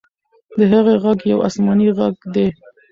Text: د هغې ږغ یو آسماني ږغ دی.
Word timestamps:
د 0.57 0.59
هغې 0.71 0.95
ږغ 1.03 1.19
یو 1.31 1.43
آسماني 1.47 1.87
ږغ 1.97 2.15
دی. 2.33 2.47